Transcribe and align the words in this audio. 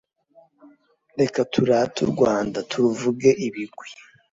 reka 1.19 1.39
turate 1.53 1.97
u 2.05 2.07
rwanda 2.13 2.57
turuvuge 2.69 3.29
i 3.45 3.47
bigwi 3.53 3.87